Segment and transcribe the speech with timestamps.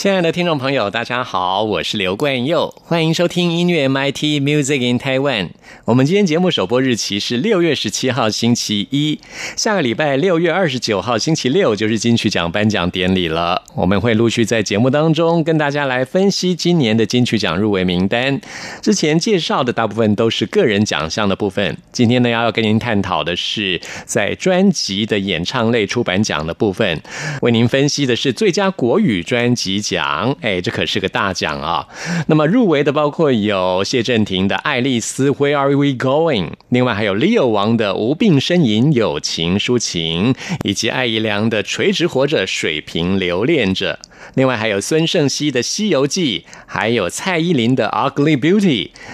[0.00, 5.50] 亲爱的听众朋友，大家好，我是刘冠佑，欢迎收听音乐 MIT Music in Taiwan。
[5.84, 9.20] 我们今天节目首播日期是六月十七号星期一，
[9.56, 13.62] 下个礼拜六月二十九号星期六就是金曲奖颁奖典礼了。
[13.74, 18.40] 我们会陆续在节目当中跟大家来分析今年的金曲奖入围名单。
[18.80, 27.02] 之前介绍的大部分都是个人奖项的部分，今天呢要跟您探讨的是在专辑的演唱类出版奖的部分，
[27.42, 30.36] 为您分析的是最佳国语专辑奖。
[30.40, 31.86] 哎，这可是个大奖啊！
[32.28, 36.50] 那么入围的包括有谢震廷的《爱丽丝》，Where Are We Going？
[36.68, 43.98] 另外还有 Leo 王的《无病呻吟》，友情抒情，以及艾怡良的《垂直活着》，水平留恋着。
[44.34, 48.60] 另外还有孙盛熙的《西游记》，还有蔡依林的《Ugly Beauty》，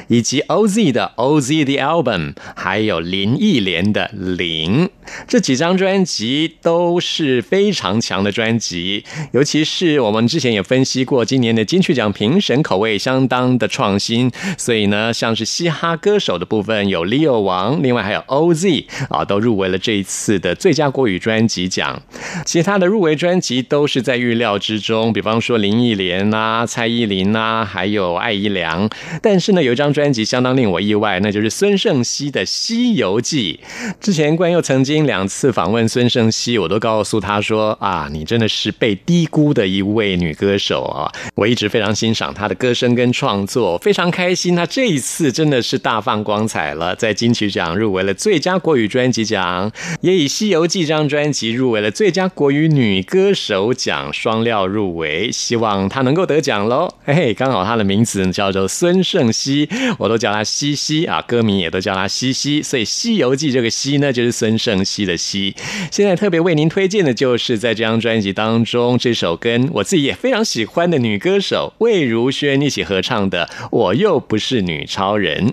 [0.09, 4.87] 以及 OZ 的《OZ the Album》，还有林忆莲的《零》。
[5.29, 14.31] 这几张专辑都是非常强的专辑，尤其是我们之前也分析过，今年的金曲奖评审口味相当的创新。
[14.59, 22.03] 所以呢，像是嘻哈歌手的部分有 Leo 王，另外还有 OZ 啊，都入围了这一次的最佳国语专辑奖。
[22.45, 24.96] 其他的入围专辑都是在预料之中。
[25.13, 28.89] 比方说林忆莲啊、蔡依林啊，还有艾怡良，
[29.23, 33.61] 但是呢，有一张专辑相当令我意外，那就是孙盛熙的《西游记》。
[34.01, 41.13] 之前关佑曾经两次访问孙盛熙，我都告诉他说：“啊，你真的是被低估的一位女歌手啊！
[41.35, 44.57] 我一直非常欣赏她的歌声跟创作，非常开心。
[44.57, 49.71] 她这一次真的是大放光彩了，在金曲奖入围了最佳国语专辑奖，
[50.01, 56.89] 也以《西游记》这张专辑入围了最佳国语女歌手奖，双料入。”入围，希望他能够得奖喽！
[57.05, 65.55] 嘿嘿，刚好他的名字叫做孙胜熙，我都叫他西西啊，歌迷也都叫他西西，所以《西游记》这个“西”呢，就是孙胜熙的“西”。
[65.91, 75.53] 现在特别为您推荐的就是在这张专辑当中这首跟我自己也非常喜欢的女歌手魏如萱一起合唱的《我又不是女超人》。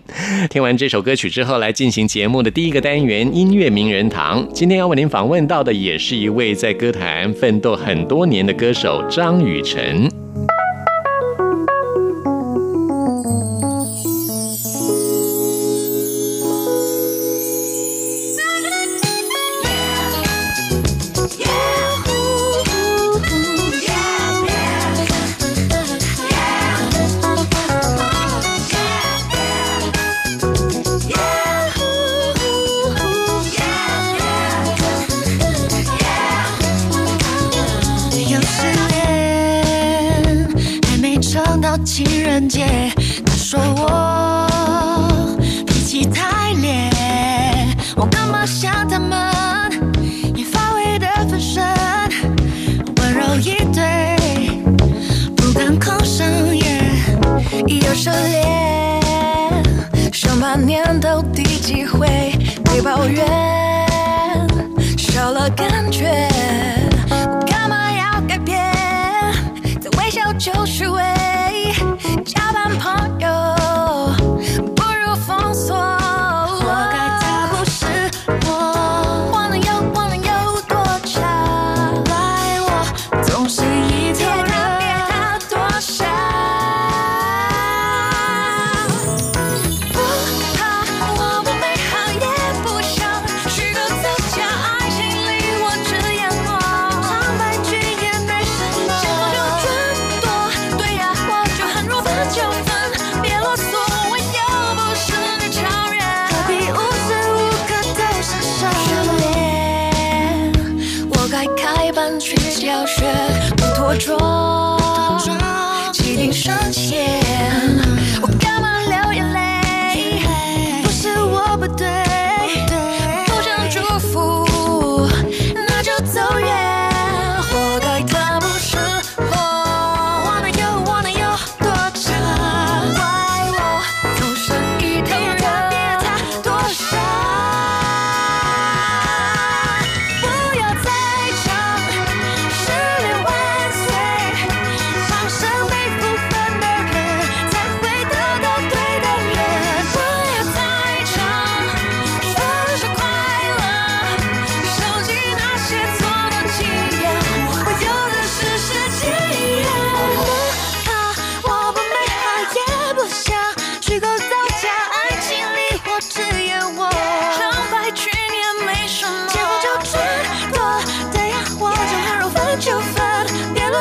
[0.50, 4.48] 听完这首歌曲之后，来进行节目的第一个单元——音乐名人堂。
[4.54, 9.23] 今天要为您访问到的也是一位在歌坛奋斗很多年的歌手张。
[9.24, 10.12] 张雨晨。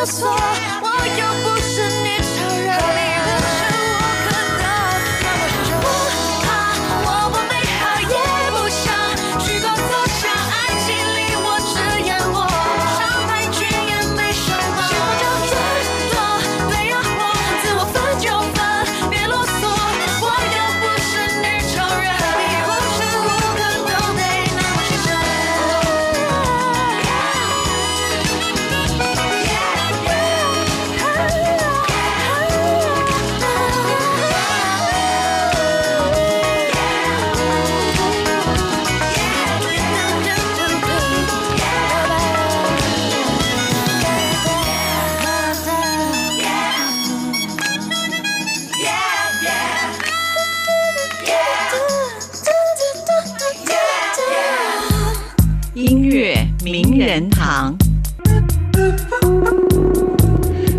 [0.02, 0.91] passou.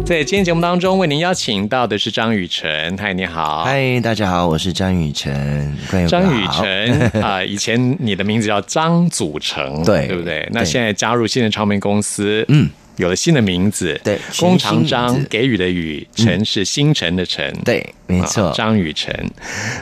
[0.06, 2.98] 在今天节目当中，为您邀请到的是张雨晨。
[2.98, 3.64] 嗨，你好。
[3.64, 5.74] 嗨，大家好，我是张雨晨。
[6.10, 10.46] 张雨晨 啊，以前你的名字叫张祖成，对对不对？
[10.52, 12.70] 那现在加入新的唱片公司，嗯。
[12.98, 19.14] 有了新的名字，对，弓长张给予的予，晨是星辰的辰，对，没错，张雨晨，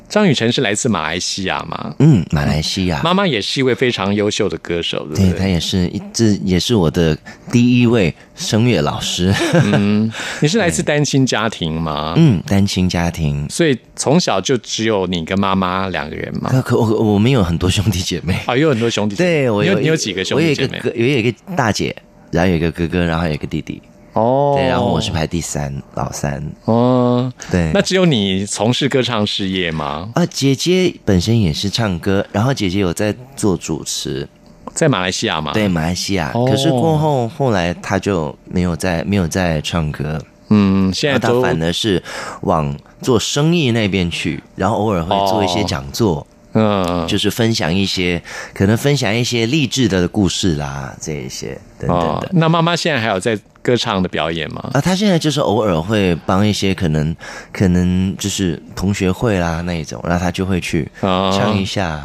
[0.07, 1.93] 张雨晨是来自马来西亚嘛？
[1.99, 5.39] 嗯，马来西亚，妈妈也是一位非常优秀的歌手，对对？
[5.39, 7.17] 她也是一，这也是我的
[7.51, 9.33] 第一位声乐老师。
[9.65, 12.13] 嗯， 你是来自单亲家庭吗？
[12.15, 16.49] 嗯，单亲家庭，所以从小就只有你跟妈妈两个人吗？
[16.51, 20.81] 可可，我我们有很多兄弟姐妹啊，有很多兄弟，对我有你有几个兄弟姐妹？
[20.95, 21.93] 有一个大姐。
[22.31, 23.81] 然后有一个哥哥，然后有一个弟弟，
[24.13, 30.09] 哦，对，然后我是排第三，老三，哦，对，那只有你从事歌唱事业吗？
[30.15, 34.27] 啊，姐姐本身也是唱歌，然后姐姐有在做主持，
[34.73, 35.51] 在马来西亚嘛？
[35.53, 40.19] 对，马来西亚，可是过后后来她就没有在没有在唱歌，
[40.49, 42.01] 嗯，现在她反而是
[42.41, 46.25] 往做生意那边去，然后偶尔会做一些讲座。
[46.53, 48.21] 嗯，就是分享一些，
[48.53, 52.29] 可能分享一些励志的故事啦，这一些等等的。
[52.33, 53.37] 那妈妈现在还有在？
[53.61, 54.69] 歌唱的表演吗？
[54.73, 57.15] 啊，他现在就是偶尔会帮一些可能
[57.51, 62.01] 可能就是同学会啦那一种，然后他就会去唱一下，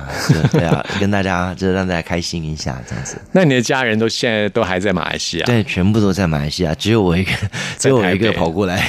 [0.53, 3.19] 对啊， 跟大家就是让大家开心一下这样子。
[3.33, 5.47] 那你的家人都现在都还在马来西亚？
[5.47, 7.33] 对，全部都在马来西亚，只有我一个，
[7.79, 8.87] 只有我一个跑过来。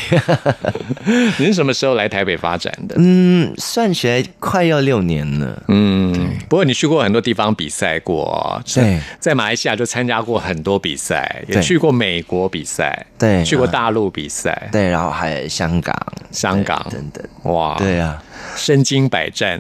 [1.40, 2.96] 你是什么时候来台北发展的？
[2.98, 5.64] 嗯，算起来快要六年了。
[5.70, 12.50] 嗯，不过你去过很多地方比赛过，对，在马来西亚就参加过很多比赛，也去过美国。
[12.57, 14.70] 比赛对，去过大陆比赛。
[14.72, 15.96] 对，然后还有香港、
[16.32, 16.86] 香港。
[16.90, 18.22] 等等，哇，对啊，
[18.56, 19.60] 身经百战。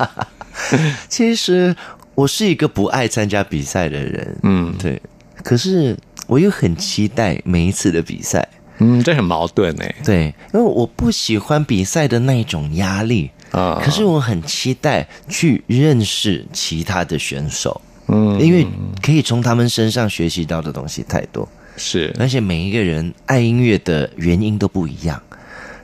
[1.08, 1.74] 其实
[2.14, 5.00] 我是一个不爱参加比赛的人，嗯，对。
[5.44, 5.96] 可是
[6.26, 9.94] 我又很期待每一次的比赛，嗯，这很矛盾哎。
[10.04, 18.66] 对，因为我不喜欢比赛的那种压力啊，可是我很期待去认识其他的选手，嗯，因为
[19.02, 21.48] 可以从他们身上学习到的东西太多。
[21.76, 25.20] 是，而且每一个人爱音乐的原因都不一样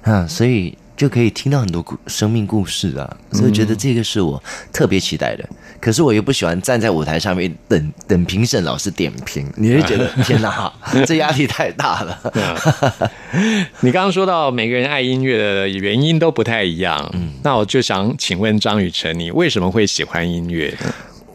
[0.03, 5.49] 啊，所以就可以听到很多故生命故事啊，所以觉得这个是我特别期待的。
[5.81, 10.73] 可是我又不喜欢站在舞台上面等等评审老师点评，你会觉得天哪，
[11.05, 13.11] 这压力太大了。
[13.81, 20.73] 你刚刚说到每个人爱音乐的原因都不太一样，嗯，那我就想请问张雨晨，你为什么会喜欢音乐？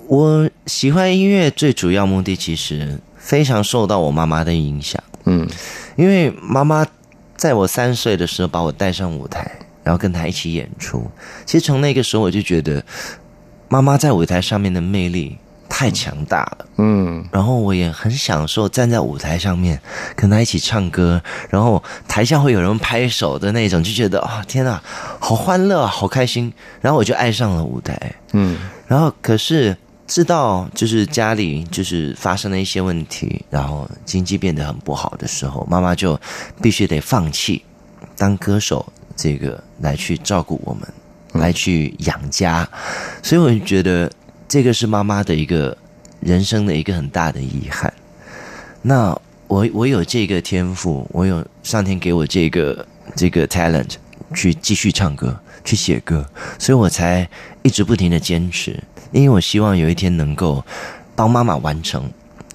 [0.08, 2.98] 我喜欢音乐最主要目的其实。
[3.28, 5.46] 非常受到我妈妈的影响，嗯，
[5.98, 6.88] 因为妈妈
[7.36, 9.52] 在我三岁的时候把我带上舞台，
[9.84, 11.06] 然后跟她一起演出。
[11.46, 12.82] 其实从那个时候我就觉得，
[13.68, 19.78] 妈妈在舞台上面的魅力太强大了，嗯，然后我也很享受站在舞台上面
[20.16, 24.82] 跟她一起唱歌，然后台下会有人拍手的那种，就觉得啊，天哪，
[25.20, 26.54] 好欢乐，好开心。
[26.80, 28.58] 然后我就爱上了舞台，嗯，
[28.88, 29.76] 然后可是。
[30.08, 36.20] 知道就是家里就是发生了一些问题，然后经济变得很不好的时候，妈妈就
[36.62, 37.62] 必须得放弃
[38.16, 38.86] 当歌手
[39.18, 40.88] 这个来去照顾我们，
[41.34, 42.68] 来去养家。
[43.22, 44.10] 所以我就觉得
[44.48, 45.78] 这个是妈妈的一个
[46.22, 47.94] 人生的一个很大的遗憾。
[48.82, 49.10] 那
[49.48, 53.96] 我我有这个天赋，我有上天给我这个这个 talent
[54.34, 56.26] 去继续唱歌、去写歌，
[56.58, 57.30] 所以我才
[57.62, 58.82] 一直不停的坚持。
[59.12, 60.64] 因为我希望有一天能够
[61.16, 62.04] 帮妈妈完成，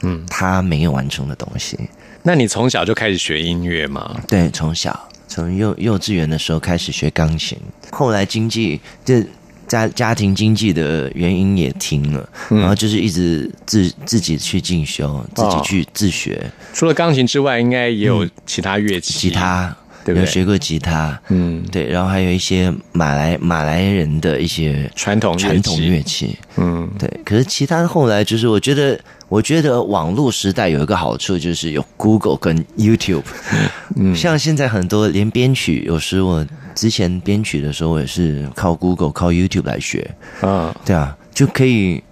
[0.02, 1.78] 嗯，她没有完成的东西。
[2.22, 4.20] 那你从小就开始学音乐吗？
[4.28, 7.58] 对，从小从幼幼稚园的时候开始学钢琴，
[7.90, 9.22] 后来经济就
[9.66, 16.50] 家家庭经济的原因也停了，然后就是一直自自己去进修，自己去自学。
[16.72, 19.74] 除了钢琴之外，应该也有其他乐器，吉他。
[20.06, 27.08] 有学过吉他，嗯，对，然后还有一些马来马来人的一些传统传统乐器，嗯，对。
[27.24, 33.22] 可是其他后来就是，我觉得，我觉得网络时代有一个好处就是有 Google 跟 YouTube，
[33.96, 36.44] 嗯，像现在很多连编曲，有时我
[36.74, 40.10] 之前编曲的时候，我也是靠 Google 靠 YouTube 来学，
[40.42, 42.02] 嗯，对啊，就可以，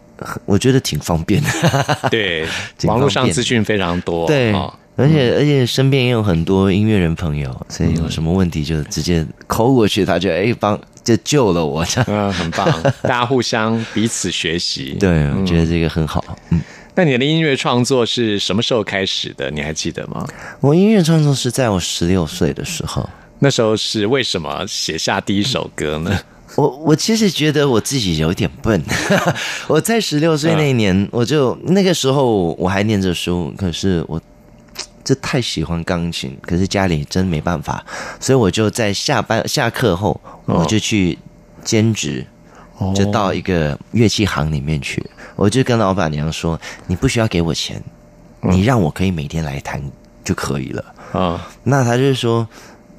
[0.45, 2.47] 我觉得挺方便的，对，
[2.85, 4.55] 网络上资讯非常多，对。
[5.01, 12.67] 而且而且身边也有很多音乐人朋友，所以有什么问题就直接抠过去，他就哎帮就救了我，嗯，很棒，
[13.03, 16.23] 大家互相彼此学习，对，我觉得这个很好。
[16.51, 16.61] 嗯，
[16.95, 19.51] 那你的音乐创作是什么时候开始的？
[19.51, 20.27] 你还记得吗？
[20.61, 26.19] 我音乐创作是在我十六岁的时候，那时候是为什么写下第一首歌呢？
[26.57, 28.83] 我我其实觉得我自己有点笨。
[29.69, 34.21] 我在十六岁那一年，我就那个时候我还念着书，可是我
[35.11, 37.85] 就太喜欢钢琴，可是家里真没办法，
[38.21, 41.19] 所以我就在下班下课后，我就去
[41.65, 42.25] 兼职，
[42.95, 45.05] 就到一个乐器行里面去。
[45.35, 47.83] 我就跟老板娘说：“你不需要给我钱，
[48.43, 49.83] 你让我可以每天来弹
[50.23, 52.47] 就可以了。”啊，那他就说。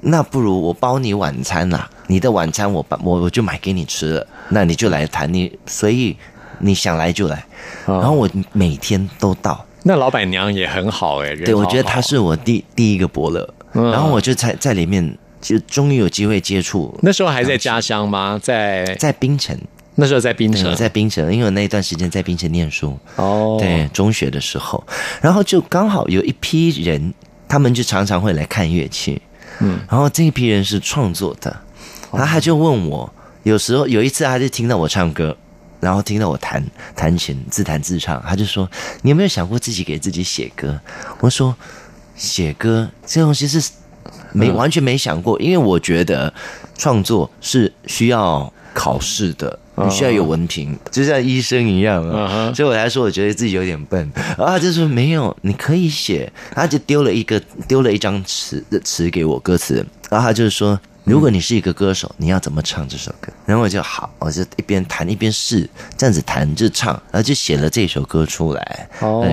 [0.04, 6.18] 那不如我包你晚餐啦，你的晚餐我我我就买给你吃了，那你就来弹你，随意
[6.58, 7.46] 你想来就来，
[7.86, 9.64] 然后我每天都到。
[9.84, 16.98] 那老板娘也很好哎，对我觉得她是我第第一个伯乐，然后我就在在里面就终于有机会接触。
[17.02, 18.40] 那时候还在家乡吗？
[18.42, 19.58] 在在槟城。
[19.96, 22.98] 那时候在槟城，在槟城，因为我那一段时间在槟城念书。
[23.18, 24.82] 哦，对，中学的时候，
[25.22, 27.14] 然后就刚好有一批人，
[27.48, 29.22] 他们就常常会来看乐器。
[29.60, 31.56] 嗯，然后这一批人是创作的，
[32.12, 35.36] 然后他就问我，有时候有一次他就听到我唱歌，
[35.82, 36.64] 然后听到我弹
[36.96, 38.70] 弹琴自弹自唱，他就说
[39.04, 40.80] ：“你有没有想过自己给自己写歌？”
[41.20, 41.54] 我说
[42.16, 43.70] ：“写歌这东西是
[44.32, 46.34] 没完全没想过，因为我觉得
[46.78, 54.12] 创作是需要考试的。”你需要有文凭，就像医生一样啊，所以我才说我觉得自己有点笨。
[54.38, 63.32] 然后他就说没有，你可以写，他就丢了一个丢了一张词的词给我歌词，然后他就是说，如果你是一个歌手，你要怎么唱这首歌？
[63.46, 65.68] 然后我就好，我就一边弹一边试，
[65.98, 68.90] 这样子弹着唱，然后就写了这首歌出来。
[69.00, 69.26] 哦，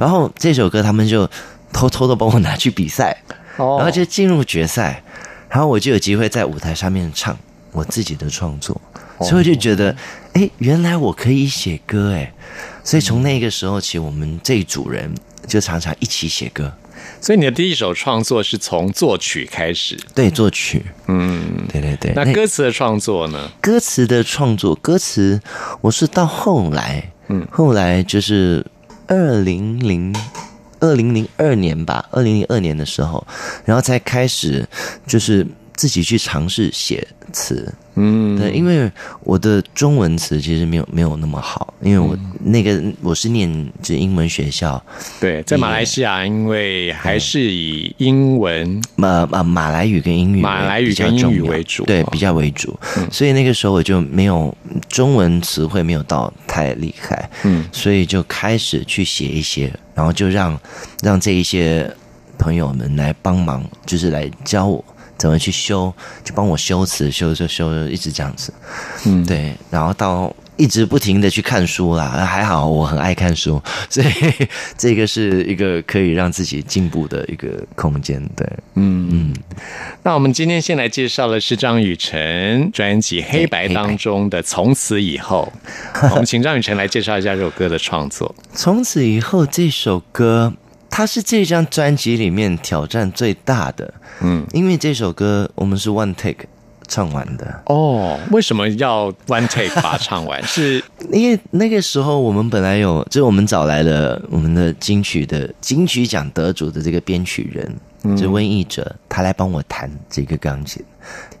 [0.00, 1.28] 然后这首歌他们就
[1.72, 3.16] 偷偷的帮我拿去比赛，
[3.56, 5.02] 然后就进入决赛，
[5.48, 7.36] 然后我就有机会在舞台上面唱
[7.72, 8.80] 我自己的创作。
[9.20, 9.96] 所以我就觉得，
[10.34, 12.30] 哎，原来我可以写歌哎！
[12.84, 15.10] 所以从那个时候起，我们这一组人
[15.46, 16.70] 就常常一起写歌。
[17.20, 19.98] 所以你的第一首创作是从作曲开始？
[20.14, 20.84] 对，作曲。
[21.06, 22.12] 嗯，对对对。
[22.14, 23.50] 那歌词的创作呢？
[23.60, 25.40] 歌词的创作，歌词
[25.80, 28.64] 我是到后来，嗯，后来就是
[29.06, 30.14] 二零零
[30.80, 33.26] 二零零二年吧，二零零二年的时候，
[33.64, 34.68] 然后才开始
[35.06, 35.46] 就是
[35.76, 37.72] 自己去尝试写词。
[37.98, 38.90] 嗯，对，因为
[39.20, 42.14] 我的中文词其实没有没有那么好，因为我
[42.44, 44.82] 那个我是念这英文学校，
[45.18, 52.78] 对，在马来西亚，因为还是以英文马马马来语跟英语马来语跟英语为主，对，比较为主，
[53.10, 54.54] 所以那个时候我就没有
[54.90, 60.60] 中文词汇没有到太厉害，嗯，所以就开始去写一些，然后就让
[61.02, 61.90] 让这一些
[62.36, 64.84] 朋友们来帮忙，就是来教我。
[65.16, 65.92] 怎么去修？
[66.22, 68.52] 就帮我修词，修修修，一直这样子。
[69.06, 69.54] 嗯，对。
[69.70, 74.08] 然后到一直不停的去看书啦，还好我很爱看书， 所以
[74.76, 78.22] 这个是一个可以让自己进步的一个空间。
[78.34, 79.34] 对，嗯嗯。
[80.02, 85.52] 那我们今天先来介绍的是张雨晨专辑《黑白》当中的《从此以后》。
[86.12, 88.34] 我们请张雨晨来介绍一下这首歌的创作。
[88.54, 90.52] 从此以后这首歌。
[90.96, 96.46] 它是这张专辑里面挑战最大的，嗯，因为这首歌我们是 one take
[96.88, 98.18] 唱完的哦。
[98.30, 100.42] 为什么要 one take 把它唱完？
[100.44, 110.82] 是因为那个时候我们本来有，就是我们找来了我们的金曲的金曲奖得主的这个编曲人，就温译者，他来帮我弹这个钢琴，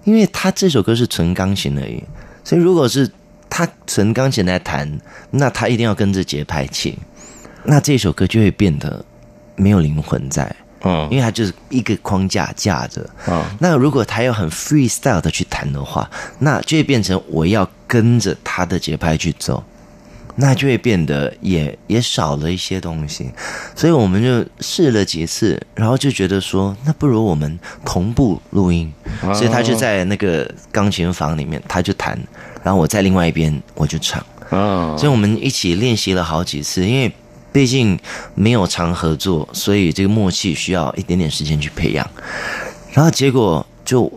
[0.04, 2.04] 因为他这首歌是纯钢琴而已，
[2.44, 3.10] 所以如果是
[3.48, 6.98] 他纯钢琴来弹，那他一定要跟着节拍器，
[7.64, 9.02] 那这首歌就会变得。
[9.56, 16.08] 没有灵魂在，嗯，因为它就是一个框架架着，嗯，那如果他要很 freestyle 的去弹的话，
[16.38, 19.64] 那就会变成我要跟着他的节拍去走，
[20.36, 23.30] 那就会变得也也少了一些东西，
[23.74, 28.92] 所以我们就试了几次，然后就觉得说，那不如我们同步录音，
[29.34, 32.18] 所以他就在那个钢琴房里面，他就弹，
[32.62, 37.10] 然后我在另外一边我就唱，嗯，所以我们一起练习了好几次，因为。
[37.56, 37.98] 毕竟
[38.34, 42.06] 没有常合作，所以这个默契需要一点点时间去培养。
[42.92, 44.12] 然后结果就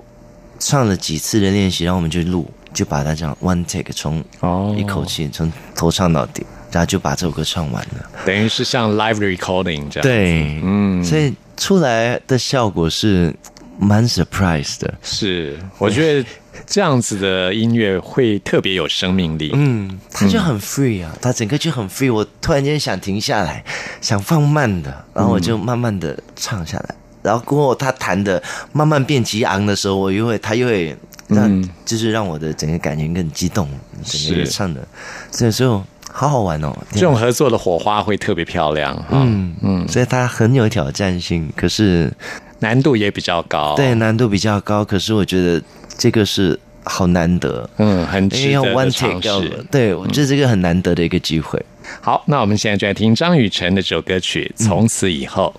[0.60, 8.12] 上了几次的练习，然后我们就录，就把它这样 one take 从哦一口气从头唱到底，然后就把这首歌唱完了。
[8.26, 10.04] 等于是像 live recording 这样。
[10.04, 13.34] 对，嗯，所以出来的效果是
[13.80, 14.94] 蛮 surprise 的。
[15.02, 16.30] 是，我觉得。
[16.68, 22.14] 这样子的音乐会特别有生命力，嗯，它就很 free 啊，它整个就很 free。
[22.14, 23.64] 我突然间想停下来，
[24.02, 26.96] 想放慢的，然后我就慢慢的唱下来。
[27.24, 28.44] 然后过后他弹的
[28.74, 30.96] 慢慢变激昂的时候，我又会，他又会
[31.28, 33.68] 让，就是让我的整个感情更激动，
[34.04, 34.86] 整个唱的，
[35.32, 35.84] 所以说
[36.20, 36.76] 好好玩哦。
[36.92, 42.12] 这种合作的火花会特别漂亮，嗯嗯，所以它很有挑战性，可是
[42.60, 44.84] 难度也比较高，对，难度比较高。
[44.84, 45.62] 可是我觉得。
[45.98, 49.66] 这个是好难得，嗯，很因为要值得 one 的 take 尝试。
[49.70, 51.62] 对，我觉得这个很难得的一个机会。
[52.00, 55.54] 好，那我们现在就来听张雨晨的这首歌曲《从此以后》。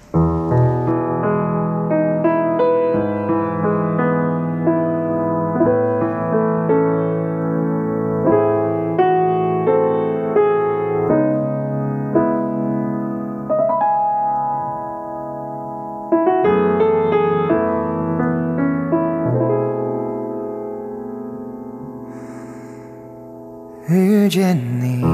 [24.31, 25.05] 见你，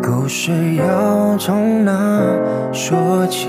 [0.00, 1.92] 故事要从哪
[2.72, 3.48] 说起？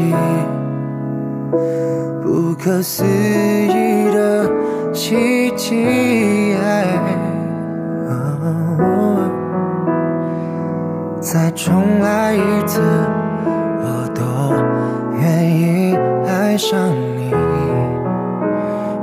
[2.23, 4.49] 不可思议的
[4.91, 6.55] 奇迹，
[11.21, 12.81] 再重来一次，
[13.83, 14.23] 我都
[15.21, 15.95] 愿意
[16.27, 17.31] 爱上你。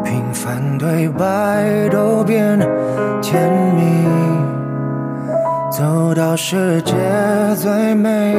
[0.05, 2.18] 平凡对白都
[6.19, 6.95] 到世界
[7.55, 8.35] 最美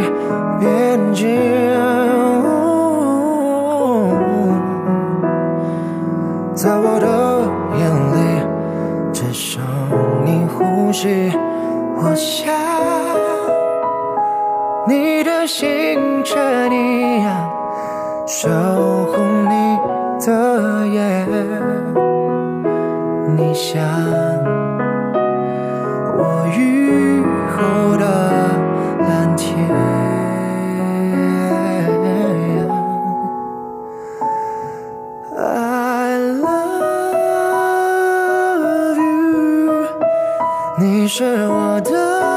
[0.60, 1.40] 边界。
[6.54, 7.08] 在我的
[7.80, 8.18] 眼里，
[9.14, 9.62] 只剩
[10.26, 11.32] 你呼吸。
[11.96, 12.54] 我想
[14.86, 16.38] 你的心却
[16.70, 17.50] 一样
[18.28, 18.50] 守
[19.06, 19.80] 护你
[20.26, 21.30] 的眼。
[23.38, 23.80] 你想
[41.00, 42.29] 你是我的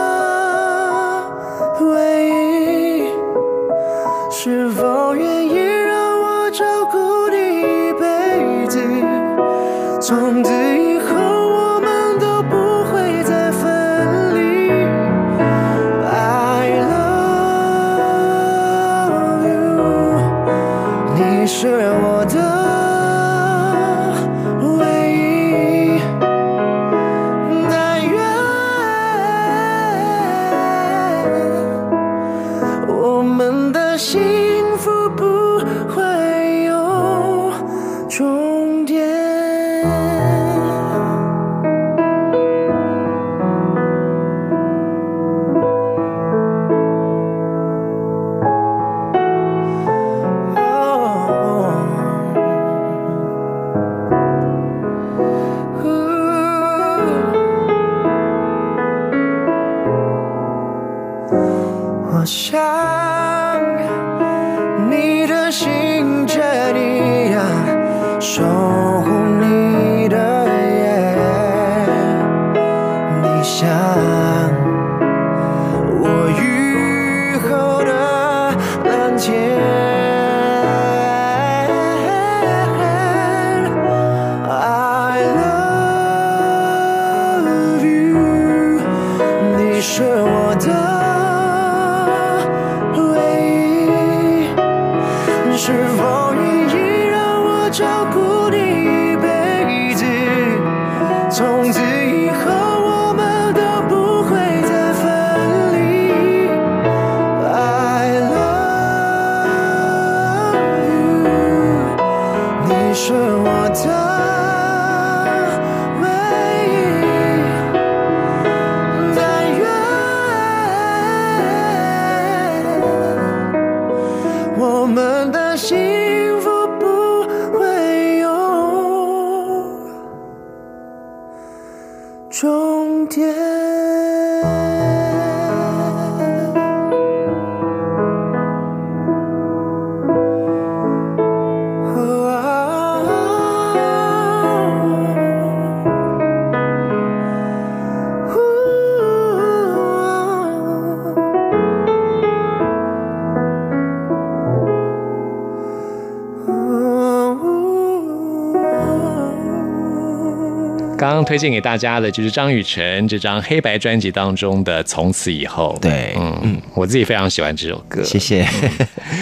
[161.24, 165.74] 推荐给大家的就是张雨晨这张黑白专辑当中的《从此以后》。
[165.80, 168.02] 对嗯，我自己非常喜欢这首歌。
[168.04, 168.46] 谢谢。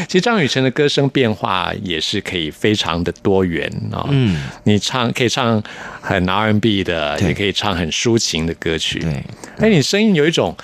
[0.06, 5.62] 其实张雨晨的歌声变化也是可以非常的多元啊、嗯，你唱可以唱
[6.00, 8.98] 很 R&B 的，也可以唱很抒情的歌曲。
[8.98, 9.22] 对，
[9.58, 10.56] 哎，你声音有一种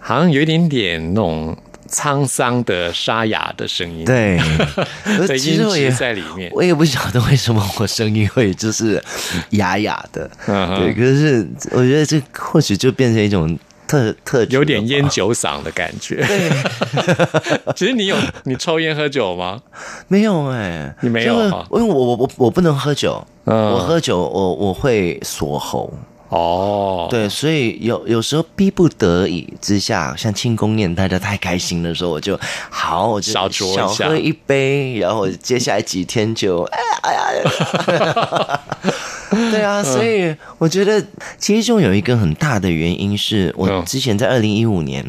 [0.00, 1.56] 好像有一点点那种
[1.90, 4.38] 沧桑的沙哑的声音，对，
[5.18, 6.50] 的其音质实我也在里面。
[6.54, 9.02] 我也不晓得为什么我声音会就是
[9.50, 16.24] 哑哑的，嗯对，可是我觉得这或许就变成一种特特有点烟酒嗓的感觉。
[17.74, 19.60] 其实你有你抽烟喝酒吗？
[20.06, 23.72] 没有哎、你没有因为我我我我不能喝酒，嗯。
[23.72, 25.92] 我喝酒我我会锁喉，
[26.30, 32.38] 哦，对，所以有有时候逼不得已之下，像庆功宴大家太开心的时候，我就
[32.70, 33.86] 好，我就小酌一下。
[33.88, 38.60] 小喝一杯，然后接下来几天就哎呀哎呀，
[39.50, 41.04] 对啊，所以我觉得
[41.36, 43.84] 其中有一个很大的原因是我嗯。
[43.84, 45.04] 之前在二零一五年，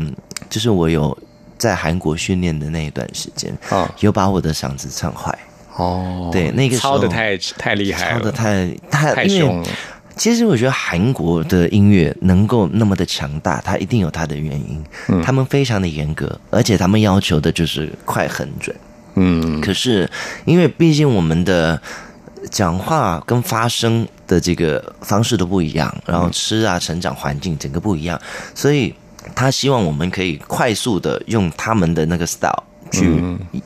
[0.49, 1.15] 就是我有
[1.59, 5.37] 在韩国训练的那一段时间，啊有把我的嗓子唱坏，
[5.75, 9.67] 哦，对那个时候操的太太厉害了，太太太凶了。
[10.15, 14.83] 其实我觉得韩国的音乐能够那么的强大，它一定有它的原因。
[15.07, 18.75] 嗯他们非常的严格，而且他们要求的就是快很准。
[19.15, 20.09] 嗯，可是
[20.45, 21.81] 因为毕竟我们的
[22.49, 28.19] 讲话跟发声的这个方式都不一样，然后吃啊、成长环境整个不一样，
[28.55, 28.93] 所以
[29.35, 33.21] 他希望我们可以快速的用他们的那个 style 去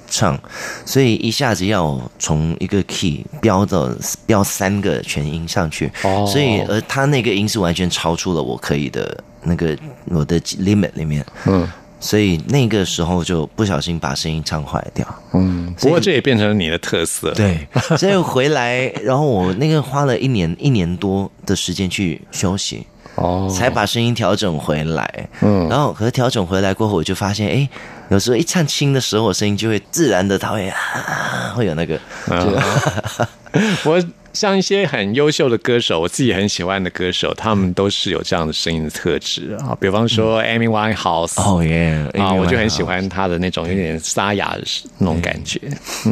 [0.08, 0.40] 唱，
[0.86, 3.90] 所以一下子要从一个 key 飙到
[4.26, 6.26] 飙三个全音上去，哦。
[6.28, 11.68] 所以而他那个音是完全超出了我可以的那个我的 limit 里面，嗯。
[11.98, 15.08] 所以那个时候就不小心把声音唱坏掉。
[15.34, 22.86] 嗯，不过这也变成了你的特色。，对，所以回来，然后我那个花了一年一年多的时间去休息，
[23.16, 25.30] 哦，才把声音调整回来。
[25.42, 25.68] 嗯。
[25.68, 27.68] 然后和调整回来过后，我就发现，哎，
[28.10, 32.00] 有时候一唱轻的时候，我声音就会自然的，它会啊，会有那个，
[33.84, 39.76] 我像一些很优秀的歌手，我自己很喜欢的歌手，他们都是有这样的声音的特质啊。
[39.80, 44.63] 比方说 Amy Winehouse，、哦耶，啊，我就很喜欢，欢她的那种有点沙哑的
[44.98, 45.60] 那种感觉。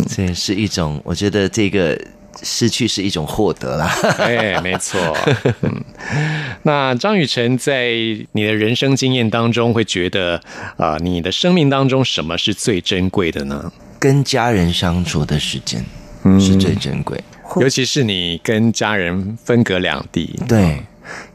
[0.09, 1.99] 这也是一种，我觉得这个
[2.41, 3.85] 失去是一种获得啦。
[4.17, 4.99] 哎，没错。
[5.61, 5.83] 嗯，
[6.63, 7.91] 那张雨晨在
[8.31, 10.41] 你的人生经验当中，会觉得
[10.77, 13.71] 啊、你的生命当中什么是最珍贵的呢？
[13.99, 15.85] 跟家人相处的时间
[16.39, 17.23] 是最珍贵。
[17.57, 20.81] 尤其是你跟家人分隔两地，对，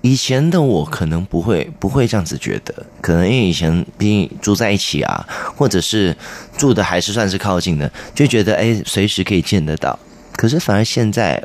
[0.00, 5.24] 以前的我可能不会不会这样子觉得，可能因为以前毕竟住在一起啊，
[5.56, 6.16] 或者是
[6.56, 9.96] 住的还是算是靠近的，就觉得哎随时可以见得到。
[10.38, 11.42] 可是反而现在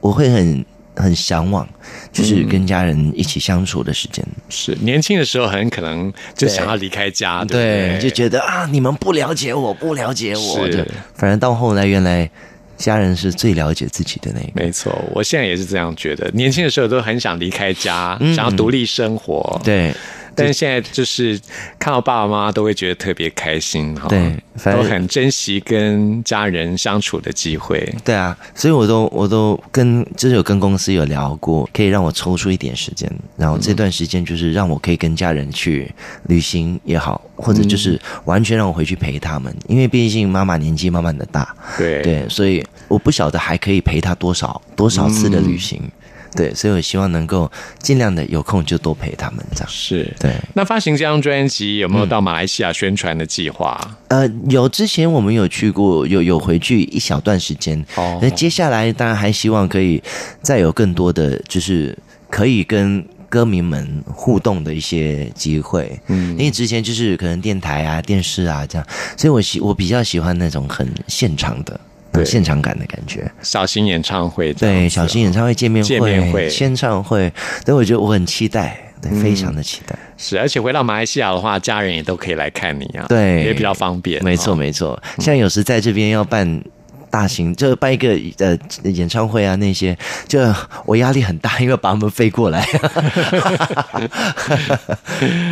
[0.00, 0.64] 我会很
[0.96, 1.68] 很向往，
[2.10, 4.24] 就是跟家人一起相处的时间。
[4.48, 7.98] 是年轻的时候很可能就想要离开家，对？
[8.00, 12.30] 就觉得啊你们不了解我，不了解我，是就反而到后来原来
[12.78, 14.48] 家人是最了解自己的那个。
[14.54, 16.30] 没错，我现在也是这样觉得。
[16.32, 19.94] 年轻的时候都很想离开家，想要独立生活。，对
[20.34, 21.38] 但是现在就是
[21.78, 24.36] 看到爸爸妈妈都会觉得特别开心哈，对
[24.72, 27.94] 都很珍惜跟家人相处的机会。
[28.04, 35.92] 对啊，所以我都我都跟就是有跟公司有聊过，可以让我抽出一点时间，然后这段时间就是让我可以跟家人去
[36.26, 42.02] 旅行也好，或者就是完全让我回去陪他们，因为毕竟妈妈年纪慢慢的大，对。
[42.02, 45.80] 对，所以我不晓得还可以陪他多少多少次的旅行，
[46.34, 49.68] 对，所以我希望能够尽量的有空就多陪他们这样。
[49.68, 50.14] 是。
[50.18, 53.78] 对，那发行这张专辑有没有到马来西亚宣传的计划？
[54.08, 57.84] 呃，有之前我们有去过，有有回去一小段时间。
[57.96, 60.02] 哦那接下来当然还希望可以
[60.42, 61.96] 再有更多的，就是
[62.28, 65.98] 可以跟歌迷们互动的一些机会。
[66.08, 71.80] 嗯，因为之前就是可能电台啊、电视啊这样，所以我喜我比较喜欢那种很现场的。
[72.12, 77.32] 对现场感的感觉，小型演唱会对，小型演唱会、见面会、见面会签唱会，
[77.64, 79.96] 所以，我觉得我很期待，对，非常的期待。
[80.16, 84.22] 是，而且回到马来西亚的话，家人也都可以来看你啊，对也比较方便。
[84.24, 85.00] 没错，哦没错。
[85.18, 86.62] 像有时在这边要办
[87.10, 88.56] 大型，就办一个呃
[88.90, 89.96] 演唱会啊，那些，
[90.28, 90.40] 就
[90.86, 92.64] 我压力很大，因为把他们飞过来。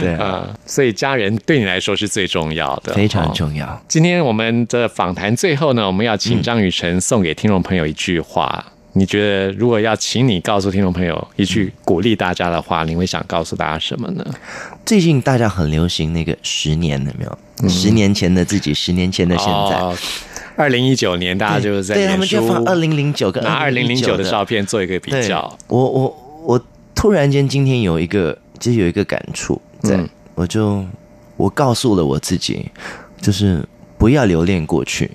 [0.01, 3.83] 对啊，啊、所以家人对你来说是最重要的，非常哦重要。
[3.89, 8.65] 今天我们的访谈最后呢，我们要请张雨晨送给听众朋友一句话。
[8.95, 14.25] 你觉得如果要请你告诉听众朋友一句鼓励大家的话，你会想告诉大家什么呢？
[14.85, 17.69] 最近大家很流行那个十年，有没有？
[17.69, 19.53] 十年前的自己，十年前的现在。
[19.53, 19.97] 哦
[20.59, 25.57] 二零一九年大家就是在对他们就放二零零九跟拿二零零九的的照片做一个比较。
[25.69, 26.65] 我我我
[26.97, 30.85] 突然间今天有一个，就是有一个感触，在、嗯我就
[31.37, 32.69] 我告诉了我自己，
[33.21, 33.65] 就是
[33.97, 35.11] 不要留恋过去，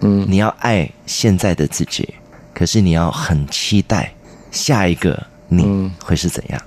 [0.00, 2.08] 嗯你要爱现在的自己，
[2.52, 4.12] 可是你要很期待
[4.50, 6.62] 下一个你嗯会是怎样。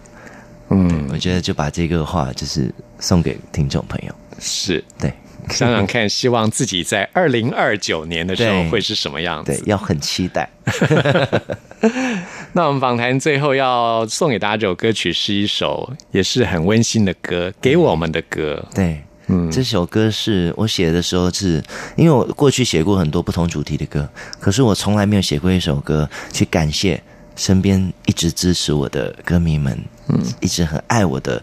[0.70, 4.14] 嗯，我觉得就把这个话就是送给听众朋友。
[4.40, 4.82] 是。
[4.98, 5.12] 对，
[5.56, 10.50] 想想看，希望自己在二零二九年的时候会是什么样子对。，要很期待。
[12.54, 18.64] 那我们访谈最后要送给大家这首歌曲是一首也是很温馨的歌，给我们的歌。
[18.74, 21.64] 对，嗯，这首歌是我写的时候是，
[21.96, 24.08] 因为我过去写过很多不同主题的歌，
[24.40, 27.02] 可是我从来没有写过一首歌去感谢
[27.36, 29.78] 身边一直支持我的歌迷们，
[30.10, 31.42] 嗯，一直很爱我的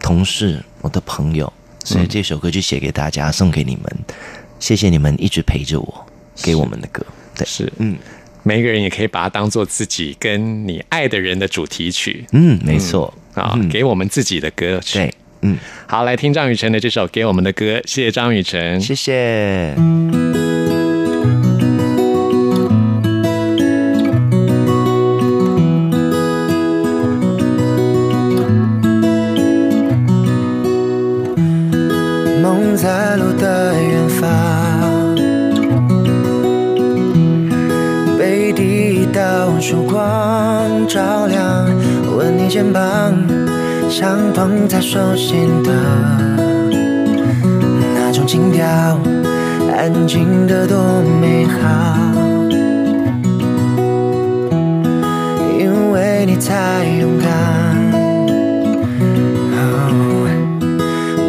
[0.00, 1.52] 同事、我的朋友，
[1.84, 3.84] 所以这首歌就写给大家，送给你们，
[4.58, 6.06] 谢谢你们一直陪着我，
[6.42, 7.96] 给我们的歌，对，是，嗯。
[8.44, 12.24] 每一个人也可以把它当做自己跟你爱的人的主题曲。
[12.32, 13.68] 嗯，没错，啊，嗯。
[13.68, 14.98] 给我们自己的歌曲。
[14.98, 18.80] 对，嗯，好，来听张雨晨的这首《给我们的歌》，谢谢张雨晨。
[18.80, 19.74] 谢谢。
[42.58, 43.14] 肩膀，
[43.88, 45.70] 像捧在手心的
[47.94, 48.66] 那种情调，
[49.76, 50.76] 安静的多
[51.20, 51.60] 美好。
[55.56, 57.28] 因为你太勇敢。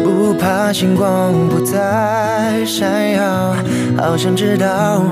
[0.02, 3.54] 不怕星光不再闪耀，
[3.96, 5.04] 好想知道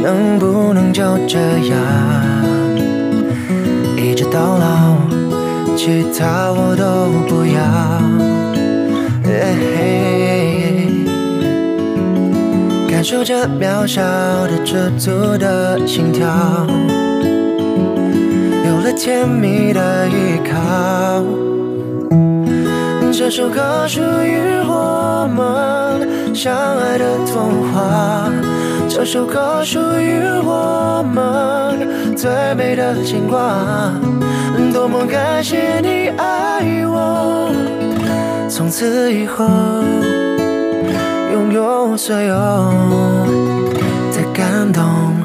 [0.00, 1.76] 能不能就这样
[3.96, 4.89] 一直到老，
[5.82, 7.58] 其他我都不要。
[9.24, 9.64] 嘿嘿
[12.86, 16.26] 感受着渺小的知足的心跳，
[18.66, 20.12] 有了甜蜜的依
[20.52, 21.24] 靠。
[23.10, 28.30] 这首歌属于我们相爱的童话，
[28.86, 33.94] 这首歌属于我们最美的牵挂。
[34.72, 37.52] 多么感谢你爱我，
[38.48, 39.46] 从此以后
[41.32, 42.34] 拥有所有
[44.12, 45.19] 的感动。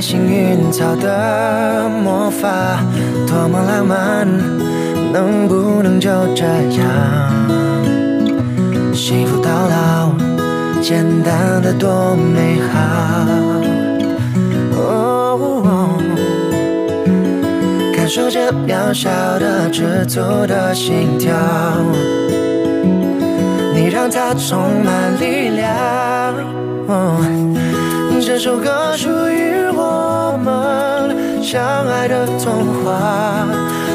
[0.00, 2.78] 幸运草的魔法，
[3.26, 4.26] 多么浪漫，
[5.12, 6.86] 能不能就这样，
[8.94, 10.12] 幸福到老，
[10.80, 12.78] 简单的多美好。
[14.76, 15.98] 哦
[17.96, 21.34] 感受着渺小的知足的心跳。
[23.74, 25.74] 你让它充满力量。
[26.86, 27.20] 哦
[28.20, 29.17] 这首歌属于我们
[31.50, 33.48] 相爱的童话，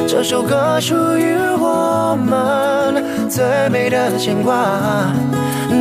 [0.07, 4.55] 这首歌属于我们最美的牵挂。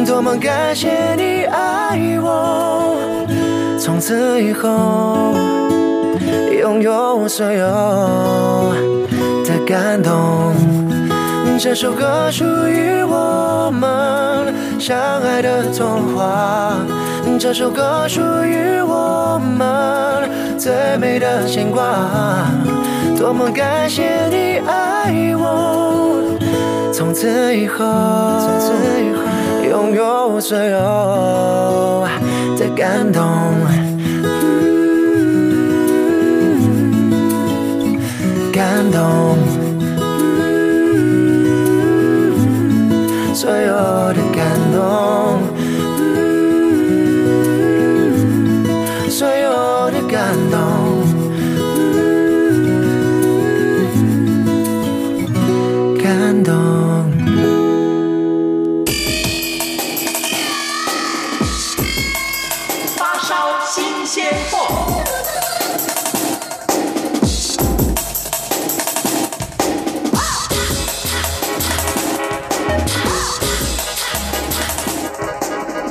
[0.06, 2.94] 多么感谢你爱我，
[3.80, 5.32] 从此以后
[6.60, 8.74] 拥有所有
[9.46, 10.52] 的感动。
[11.58, 16.74] 这首歌属于我们相爱的童话，
[17.40, 20.28] 这首歌属于我们
[20.62, 21.82] 最美的牵挂。
[23.18, 26.38] 多么感谢你爱我，
[26.92, 27.84] 从此以后，
[28.38, 28.72] 从此
[29.02, 29.24] 以后
[29.68, 32.06] 拥有所有
[32.56, 33.24] 的感动。
[38.52, 39.36] 感动。
[43.34, 43.66] 所有
[44.14, 44.21] 的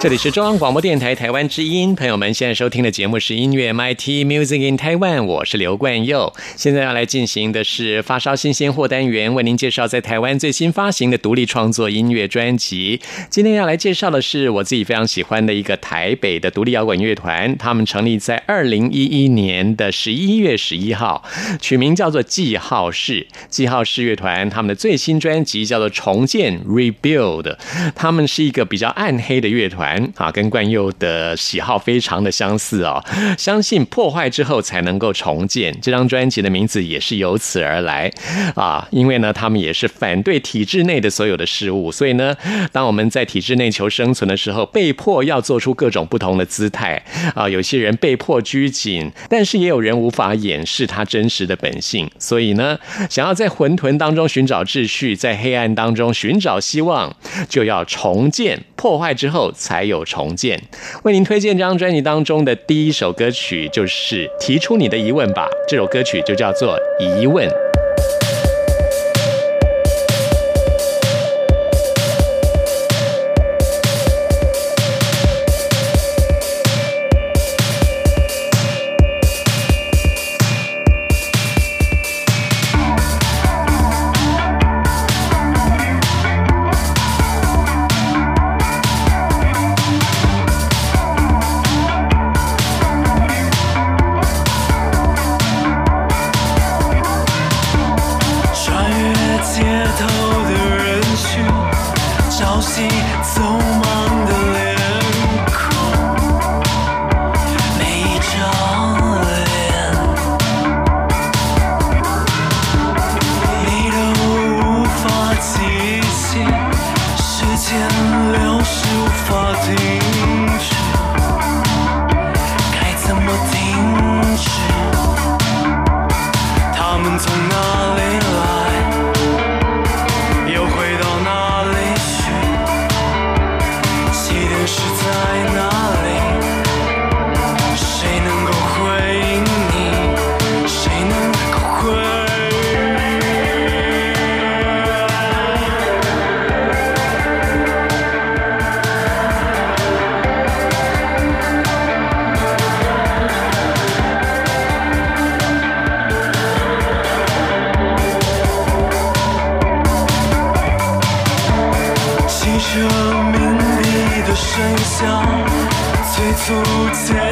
[0.02, 6.34] 这里是中央广播电台台湾之音，朋友们现在收听的节目是音乐 MIT Music in Taiwan，我是刘冠佑。
[6.56, 13.00] 现在要来进行的是发烧新鲜货单元，为您介绍在台湾最新发行的独立创作音乐专辑。
[13.30, 21.24] 今天要来介绍的是我自己非常喜欢的一个台北的独立摇滚乐团，他们成立在二零一一年的十一月十一号，
[21.62, 23.28] 取名叫做记号室。
[23.50, 27.56] 记号室乐团他们的最新专辑叫做重建 Rebuild，
[27.94, 29.91] 他们是一个比较暗黑的乐团。
[30.16, 33.04] 啊，跟冠佑的喜好非常的相似哦。
[33.38, 38.12] 相信破坏之后才能够重建，这张专辑的名字也是由此而来
[38.56, 38.88] 啊。
[38.92, 42.36] 因为呢，他们也是反对体制内的所有的事物，所以呢，
[42.72, 47.02] 当我们在体制内求生存的时候，被迫要做出各种不同的姿态
[47.34, 47.48] 啊。
[47.48, 52.10] 有些人被迫拘谨，但是也有人无法掩饰他真实的本性。
[52.20, 52.78] 所以呢，
[53.10, 57.16] 想要在混沌当中寻找秩序，在黑暗当中寻找希望，
[57.50, 58.62] 就要重建。
[58.76, 60.62] 破坏之后才还有重建。
[61.02, 65.48] 为您推荐这张专辑当中的第一首歌曲，就是《提出你的疑问吧》。
[65.67, 66.78] 这首歌曲就叫做
[67.20, 67.50] 《疑问》。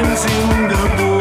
[0.02, 1.19] 兄弟。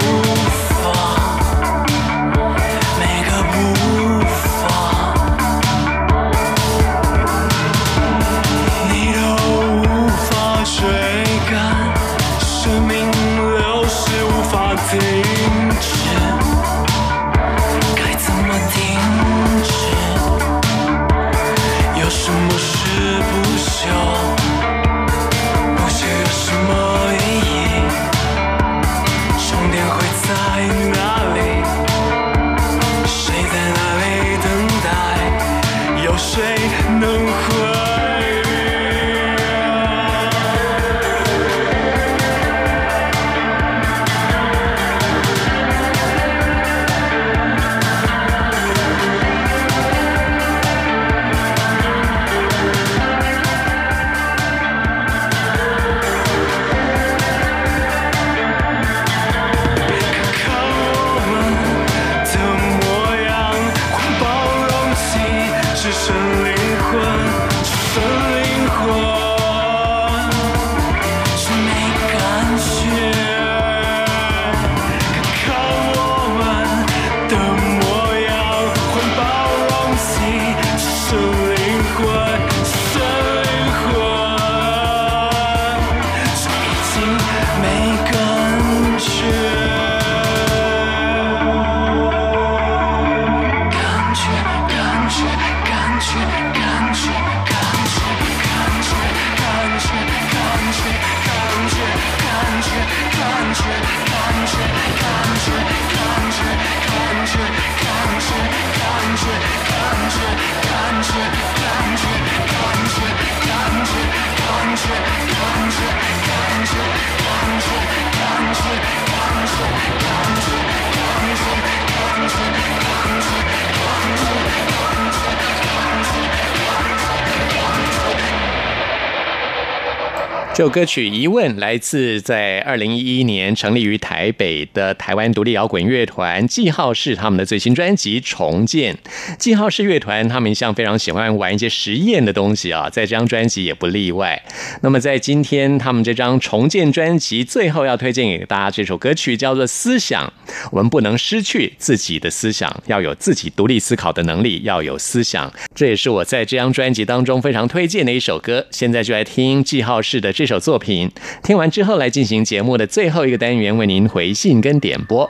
[130.60, 138.94] 这首歌曲《疑问》来自在二零一一年成立于台北的台湾独立摇滚乐团记号式他们的最新专辑《重建》。
[139.38, 144.44] 记号式乐团他们一向非常喜欢玩一些实验的东西啊，在这张专辑也不例外。
[144.82, 150.28] 那么在今天他们这张《重建》专辑最后要推荐给大家这首歌曲叫做《思想》。
[150.72, 155.50] 我们不能失去自己的思想，要有自己独立思考的能力，要有思想。
[155.74, 158.68] 这也是我在这张专辑当中非常推荐的一首歌。
[158.72, 160.49] 现在就来听记号式的这。
[160.50, 161.12] 首作品
[161.44, 165.30] 听完之后，来进行节目的最后一个单元，为您回信跟点播。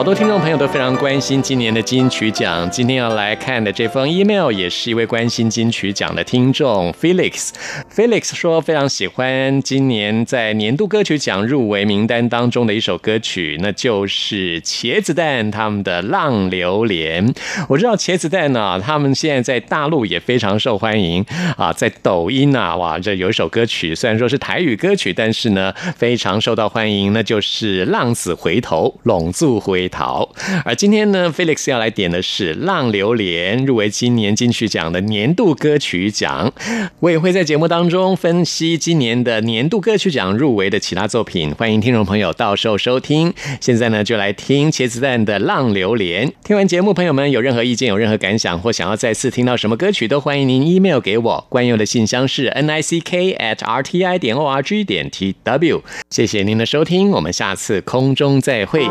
[0.00, 2.66] 好多听众朋友都非常关心今年的金曲奖。
[2.70, 7.50] 今天要来看的这封 email 也是一位关心金曲奖的听众 Felix。
[7.94, 17.28] Felix 说非常喜欢今年在年度歌曲奖入围名单当中的一首歌曲，那就是茄子蛋他们的《浪流连》。
[17.68, 21.22] 我知道茄子蛋呢，他们现在在大陆也非常受欢迎
[21.58, 29.89] 啊，在抖音啊，哇，这有一首歌曲，虽然说是台语歌曲，但是呢非常受到欢迎，那就是《浪子回头》，拢住回。
[29.90, 30.28] 逃，
[30.64, 36.52] 而今天呢，Felix 要来点的是《浪流连》，入围今年金曲奖的年度歌曲奖。
[37.00, 43.32] 我也会在节目当中分析今年的年度歌曲奖入围的其他作品，欢迎听众朋友到时候收听。
[43.60, 46.28] 现在呢，就来听茄子蛋的《浪流连》。
[46.44, 51.46] 听完节目，朋友们有任何意见、有任何感想，或想要再次听到什么歌曲，都欢迎您 email 给我。
[51.48, 55.82] 关用的信箱是 n i c k at r t i 点 o r g 点 t w。
[56.10, 58.82] 谢谢您的收听，我们下次空中再会。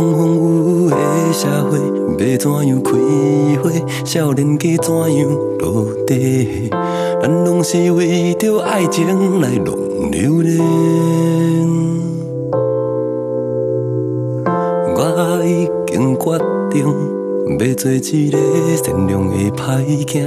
[0.00, 0.96] 风风雨雨的
[1.30, 1.78] 社会，
[2.16, 2.90] 要怎样开
[3.62, 3.70] 花？
[4.06, 5.28] 少年家怎样
[5.58, 6.70] 落地？
[7.20, 9.06] 咱拢是为着爱情
[9.42, 9.76] 来浪
[10.10, 10.58] 流连。
[14.96, 16.38] 我已经决
[16.70, 16.82] 定
[17.58, 18.38] 要做一个
[18.82, 20.24] 善良的歹囝，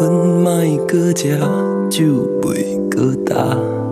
[0.00, 0.50] 粉莫
[0.86, 1.38] 搁食，
[1.90, 2.04] 酒
[2.40, 3.87] 袂搁干。